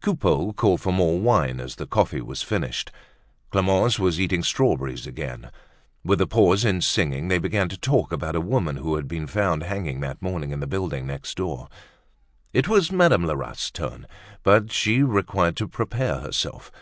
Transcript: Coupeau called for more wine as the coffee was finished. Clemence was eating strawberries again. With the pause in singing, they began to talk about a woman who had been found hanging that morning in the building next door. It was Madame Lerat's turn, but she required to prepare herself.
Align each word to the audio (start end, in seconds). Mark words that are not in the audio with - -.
Coupeau 0.00 0.52
called 0.52 0.80
for 0.80 0.92
more 0.92 1.20
wine 1.20 1.60
as 1.60 1.76
the 1.76 1.86
coffee 1.86 2.20
was 2.20 2.42
finished. 2.42 2.90
Clemence 3.52 3.96
was 3.96 4.18
eating 4.20 4.42
strawberries 4.42 5.06
again. 5.06 5.52
With 6.02 6.18
the 6.18 6.26
pause 6.26 6.64
in 6.64 6.80
singing, 6.80 7.28
they 7.28 7.38
began 7.38 7.68
to 7.68 7.78
talk 7.78 8.10
about 8.10 8.34
a 8.34 8.40
woman 8.40 8.78
who 8.78 8.96
had 8.96 9.06
been 9.06 9.28
found 9.28 9.62
hanging 9.62 10.00
that 10.00 10.20
morning 10.20 10.50
in 10.50 10.58
the 10.58 10.66
building 10.66 11.06
next 11.06 11.36
door. 11.36 11.68
It 12.52 12.66
was 12.66 12.90
Madame 12.90 13.24
Lerat's 13.24 13.70
turn, 13.70 14.08
but 14.42 14.72
she 14.72 15.04
required 15.04 15.56
to 15.58 15.68
prepare 15.68 16.16
herself. 16.22 16.72